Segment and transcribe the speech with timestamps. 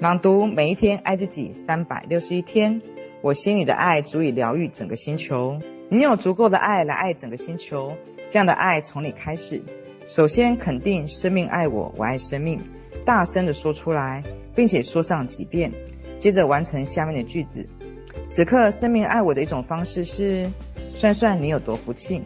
[0.00, 2.82] 朗读每一天爱自己三百六十一天，
[3.22, 5.58] 我心里的爱足以疗愈整个星球。
[5.88, 7.92] 你有足够的爱来爱整个星球，
[8.28, 9.62] 这样的爱从你开始。
[10.06, 12.60] 首先肯定生命爱我，我爱生命，
[13.04, 14.22] 大声地说出来，
[14.54, 15.70] 并且说上几遍。
[16.18, 17.66] 接着完成下面的句子。
[18.24, 20.50] 此刻生命爱我的一种方式是，
[20.94, 22.20] 算算你有多福气。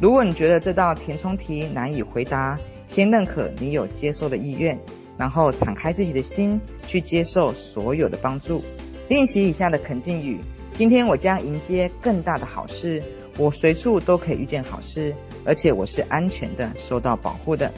[0.00, 4.78] 如果你觉得这道填充题难以回答，先认可你有接受的意愿。
[5.20, 8.64] 然后敞开自己的心，去接受所有的帮助。
[9.10, 10.40] 练习以下的肯定语：
[10.72, 13.02] 今天我将迎接更大的好事，
[13.36, 15.14] 我随处都可以遇见好事，
[15.44, 17.70] 而且我是安全的，受到保护的。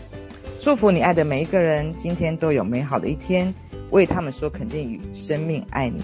[0.61, 3.53] 祝福你爱的每一个人，今天都有美好的一天。
[3.91, 6.01] 为他们说肯定语：生命爱你。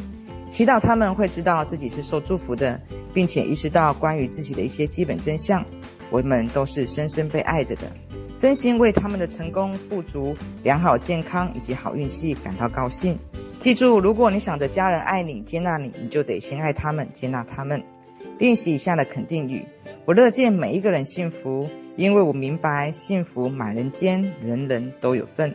[0.50, 2.80] 祈祷他们会知道自己是受祝福的，
[3.14, 5.64] 并且意识到关于自己的一些基本真相。
[6.10, 7.82] 我们都是深深被爱着的。
[8.38, 13.18] 真心为他们的成功、富足、良好健康以及好运气感到高兴。
[13.58, 17.82] 记住，如果你想着家人爱你、接纳你，你就得先爱他们、接纳他们。
[18.38, 19.66] 练习以下的肯定语：
[20.04, 25.52] 我乐见每一个人幸福，因为我明白幸福满人间，人人都有份。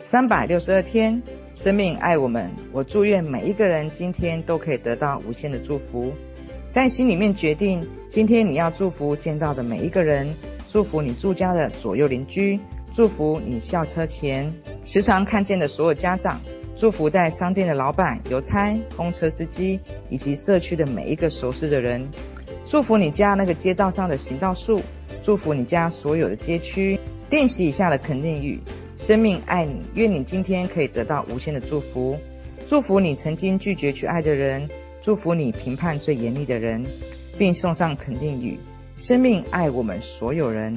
[0.00, 2.50] 三百六十二天，生命爱我们。
[2.72, 6.10] 我祝愿每一个人今天都可以得到无限的祝福。
[6.70, 10.34] 在心里面决定，今天你要祝福见到的每一个人。
[10.72, 12.58] 祝福你住家的左右邻居，
[12.94, 14.50] 祝福你校车前
[14.84, 16.40] 时常看见的所有家长，
[16.78, 22.08] 祝福在商店的老板、邮差、公车司机以及社区的每一个熟识的人，
[22.66, 24.80] 祝福你家那个街道上的行道树，
[25.22, 26.98] 祝福你家所有的街区。
[27.28, 28.58] 练习以下的肯定语：
[28.96, 32.16] 生命爱你，愿你今天可以得到无限的祝福。
[32.66, 34.66] 祝福你曾经拒绝去爱的人，
[35.02, 36.82] 祝福你评判最严厉的人，
[37.36, 38.58] 并送上肯定语。
[38.94, 40.76] 生命爱我们所有人，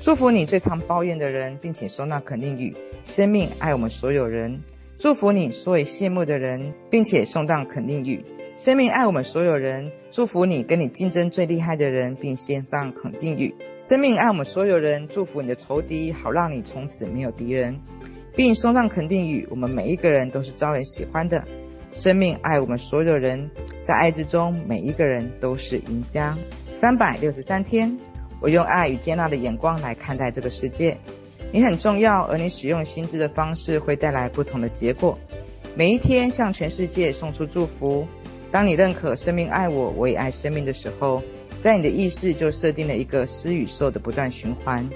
[0.00, 2.74] 祝福你最常抱怨的人，并且收纳肯定语。
[3.02, 4.62] 生命爱我们所有人，
[4.98, 8.24] 祝福你所为羡慕的人，并且送上肯定语。
[8.56, 13.52] 生命爱我们所有人，祝福你跟你竞争最厉害的人，并献上肯定语。
[13.78, 17.78] 生命爱我们所有人，祝福你的仇敌，好让你从此没有敌人，
[18.36, 19.46] 并送上肯定语。
[19.50, 21.44] 我们每一个人都是招人喜欢的。
[21.96, 26.36] 生命爱我们所有人，在爱之中，每一个人都是赢家。
[26.74, 27.98] 三百六十三天，
[28.38, 30.94] 我用爱与接纳的眼光来看待这个世界。
[31.52, 35.18] 你很重要，而你使用心智的方式会带来不同的结果。
[35.74, 38.06] 每一天向全世界送出祝福。
[38.50, 41.22] 当你认可生命爱我，我也爱生命的时候，
[41.62, 44.86] 在你的意识就设定了一个施与受的不断循环。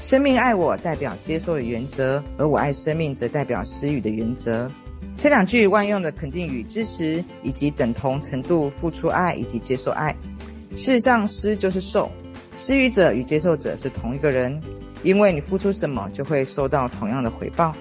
[0.00, 4.68] 生命爱我代表接受的原则，而我爱生命则代表施与的原则。
[5.20, 10.16] 这两句万用的肯定语，支持以及等同程度付出爱以及接受爱。
[10.74, 12.10] 事实上，施就是受，
[12.56, 14.58] 施予者与接受者是同一个人，
[15.02, 17.76] 因为你付出什么，就会收到同样的回报。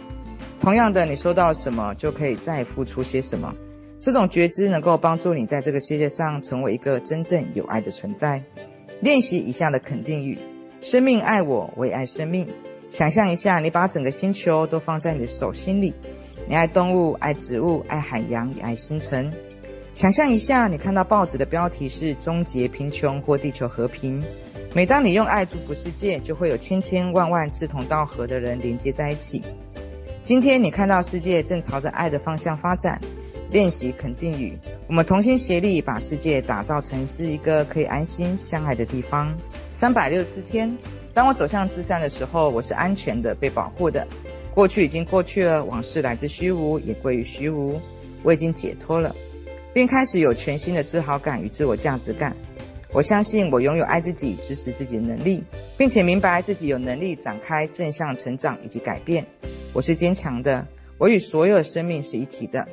[0.59, 3.55] 同样的，你收到什么，就可以再付出些什么。
[4.01, 8.43] 这种觉知能够帮助你在这个世界上成为一个真正有爱的存在。
[8.99, 10.37] 练习以下的肯定语：
[10.81, 12.45] 生命爱我，我也爱生命。
[12.89, 15.93] 想象一下，你把整个星球都放在你的手心里，
[16.49, 19.31] 你爱动物，爱植物，爱海洋，也爱星辰。
[19.93, 24.23] 想象一下，你看到报纸的标题是“终结贫穷”或“地球和平”。
[24.73, 29.43] 每当你用爱祝福世界，就会有千千万万志同道合的人连接在一起。
[30.23, 32.99] 今天你看到世界正朝着爱的方向发展，
[33.51, 34.57] 练习肯定语：
[34.87, 39.37] 我们同心协力，把世界打造成是一个可以安心相爱的地方。
[39.71, 40.75] 三百六十四天，
[41.13, 44.07] 当我走向至善的时候，我是安全的，被保护的。
[44.53, 47.79] 过去已经过去了，往事来自虚无，也归于虚无。
[48.23, 49.15] 我已经解脱了。
[49.73, 52.35] 并开始有全新的自豪感与自我价值感。
[52.91, 55.43] 我相信我拥有爱自己、支持自己的能力，
[55.77, 59.25] 并且明白自己有能力展开正向成长以及改变。
[59.71, 60.67] 我是坚强的，
[60.97, 62.67] 我与所有生命是一体的，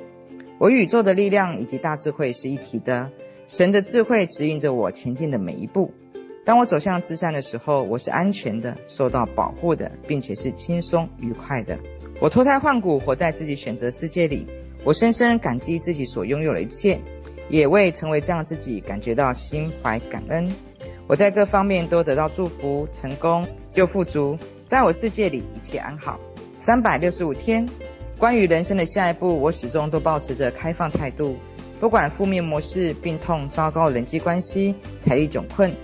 [0.58, 3.10] 我与宇宙的力量以及大智慧是一体的。
[3.46, 5.92] 神的智慧指引着我前进的每一步。
[6.46, 11.76] 当我走向至善的时候，我是安全的，受到保护的，并且是轻松愉快的。
[12.20, 14.46] 我脱胎换骨，活在自己选择世界里。
[14.84, 17.00] 我深深感激自己所拥有的一切，
[17.48, 20.48] 也为成为这样自己感觉到心怀感恩。
[21.08, 23.44] 我在各方面都得到祝福、成功
[23.74, 24.38] 又富足，
[24.68, 26.16] 在我世界里一切安好。
[26.56, 27.68] 三百六十五天，
[28.18, 31.36] 关于人生的下一步，我始终都保持着开放态度。
[31.80, 35.74] 不管负面模式、病痛、糟糕人际关系、财力窘困。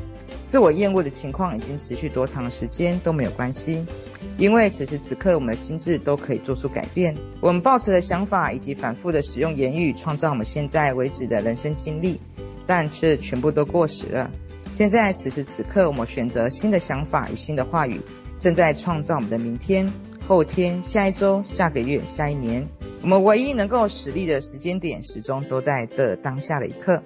[0.52, 3.86] 自我厌恶的情况已经持续多长时间都没有关系，
[4.36, 7.16] 因为此时此刻我们的心智都可以做出改变。
[7.40, 12.20] 我们抱持的想法以及反复的使用言语，创造我们现在为止的人生经历，
[12.66, 14.30] 但却全部都过时了。
[14.70, 17.98] 现在此时此刻，我们选择新的想法与新的话语，
[18.38, 19.90] 正在创造我们的明天、
[20.20, 22.68] 后天、下一周、下个月、下一年。
[23.00, 27.02] 我们唯一能够使力的时间点，始终都在这当下的一刻。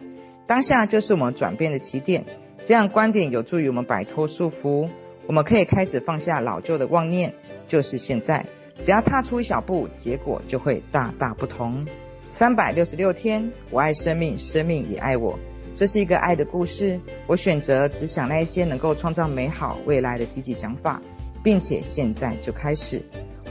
[0.49, 2.25] 当下就是我们转变的起点。
[2.67, 4.89] 这样观点有助于我们摆脱束缚。
[5.29, 7.33] 我们可以开始放下老旧的妄念，
[7.69, 8.45] 就是现在。
[8.81, 11.87] 只要踏出一小步，结果就会大大不同。
[12.29, 15.39] 三百六十六天，我爱生命，生命也爱我。
[15.77, 16.99] 这是一个爱的故事。
[17.29, 21.01] 我选择只想那一些能够创造美好未来的积极想法，
[21.45, 23.01] 并且现在就开始。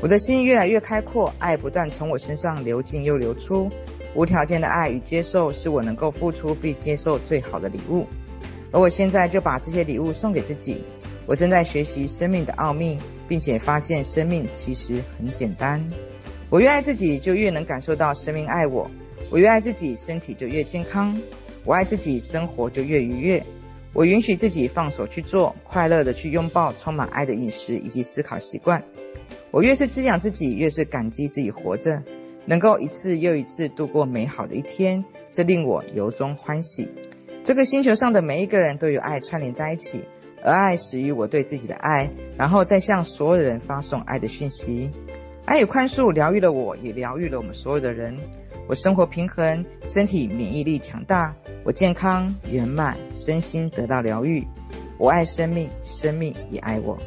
[0.02, 3.72] 我的心越来越开阔，爱不断从我身上流进又流出。
[4.14, 8.06] 无条件的爱与接受是我能够付出并接受最好的礼物，
[8.76, 10.84] 而我现在就把这些礼物送给自己。
[11.26, 15.82] 我正在学习生命的奥秘，并且发现生命其实很简单。
[16.50, 18.92] 我越爱自己，就越能感受到生命爱我。
[19.30, 21.18] 我越爱自己，身体就越健康。
[21.64, 23.42] 我爱自己，生活就越愉悦。
[23.94, 28.84] 我允许自己放手去做，快乐地去拥抱充满爱的饮食以及思考习惯。
[29.52, 32.04] 我越是滋养自己，越是感激自己活着，
[32.46, 36.90] 能够一次又一次度过美好的一天，这令我由衷欢喜。
[37.46, 40.04] 这个星球上的每一个人都有爱串联在一起，
[40.44, 44.90] 而爱始于我对自己的爱，然后再向所有人发送爱的讯息。
[45.46, 48.18] 爱与宽恕疗愈了我，也疗愈了我们所有的人。
[48.68, 54.44] 我生活平衡，身体免疫力强大，我健康圆满，身心得到疗愈。
[54.98, 56.98] 我爱生命，生命也爱我。